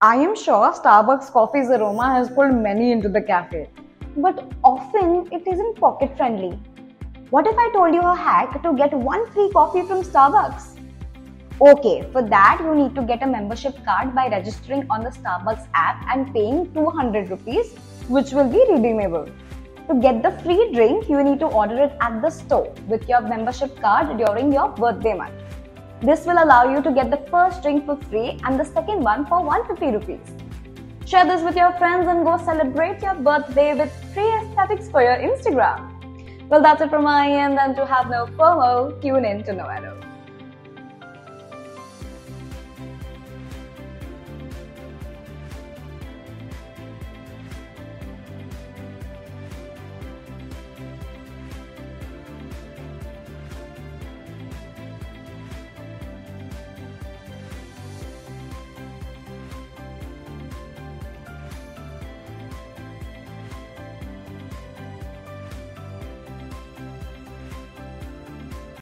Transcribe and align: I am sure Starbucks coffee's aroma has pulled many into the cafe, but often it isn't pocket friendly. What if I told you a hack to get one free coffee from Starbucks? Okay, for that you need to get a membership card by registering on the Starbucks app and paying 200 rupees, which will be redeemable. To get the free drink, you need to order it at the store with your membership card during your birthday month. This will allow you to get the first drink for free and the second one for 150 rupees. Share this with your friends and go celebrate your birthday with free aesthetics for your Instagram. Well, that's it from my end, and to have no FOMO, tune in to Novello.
I 0.00 0.14
am 0.14 0.36
sure 0.36 0.72
Starbucks 0.72 1.32
coffee's 1.32 1.70
aroma 1.70 2.12
has 2.12 2.30
pulled 2.30 2.54
many 2.54 2.92
into 2.92 3.08
the 3.08 3.20
cafe, 3.20 3.68
but 4.16 4.48
often 4.62 5.26
it 5.32 5.44
isn't 5.44 5.80
pocket 5.80 6.16
friendly. 6.16 6.56
What 7.30 7.48
if 7.48 7.58
I 7.58 7.68
told 7.72 7.92
you 7.92 8.02
a 8.02 8.14
hack 8.14 8.62
to 8.62 8.74
get 8.74 8.92
one 8.92 9.28
free 9.32 9.50
coffee 9.52 9.82
from 9.82 10.02
Starbucks? 10.02 10.78
Okay, 11.60 12.08
for 12.12 12.22
that 12.22 12.60
you 12.60 12.76
need 12.76 12.94
to 12.94 13.02
get 13.02 13.24
a 13.24 13.26
membership 13.26 13.84
card 13.84 14.14
by 14.14 14.28
registering 14.28 14.86
on 14.88 15.02
the 15.02 15.10
Starbucks 15.10 15.66
app 15.74 16.06
and 16.08 16.32
paying 16.32 16.72
200 16.74 17.30
rupees, 17.30 17.74
which 18.06 18.30
will 18.30 18.48
be 18.48 18.64
redeemable. 18.70 19.28
To 19.88 20.00
get 20.00 20.22
the 20.22 20.30
free 20.44 20.72
drink, 20.72 21.08
you 21.08 21.24
need 21.24 21.40
to 21.40 21.46
order 21.46 21.76
it 21.76 21.96
at 22.00 22.22
the 22.22 22.30
store 22.30 22.72
with 22.86 23.08
your 23.08 23.22
membership 23.22 23.80
card 23.80 24.16
during 24.16 24.52
your 24.52 24.68
birthday 24.68 25.14
month. 25.14 25.47
This 26.00 26.26
will 26.26 26.42
allow 26.42 26.72
you 26.72 26.80
to 26.80 26.92
get 26.92 27.10
the 27.10 27.16
first 27.28 27.60
drink 27.60 27.84
for 27.84 27.96
free 27.96 28.38
and 28.44 28.58
the 28.58 28.64
second 28.64 29.02
one 29.02 29.26
for 29.26 29.42
150 29.42 29.96
rupees. 29.96 30.20
Share 31.04 31.24
this 31.24 31.42
with 31.42 31.56
your 31.56 31.72
friends 31.72 32.06
and 32.06 32.24
go 32.24 32.36
celebrate 32.36 33.02
your 33.02 33.14
birthday 33.14 33.74
with 33.74 33.92
free 34.14 34.30
aesthetics 34.36 34.88
for 34.88 35.02
your 35.02 35.16
Instagram. 35.16 35.90
Well, 36.48 36.62
that's 36.62 36.82
it 36.82 36.90
from 36.90 37.02
my 37.02 37.28
end, 37.28 37.58
and 37.58 37.74
to 37.74 37.84
have 37.84 38.08
no 38.08 38.26
FOMO, 38.26 39.02
tune 39.02 39.24
in 39.24 39.42
to 39.42 39.52
Novello. 39.52 40.00